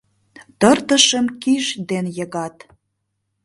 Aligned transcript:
Тыртышым 0.59 1.25
киш 1.41 1.65
ден 1.89 2.05
йыгат. 2.17 2.55